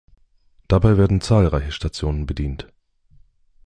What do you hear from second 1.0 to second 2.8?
zahlreiche Stationen bedient.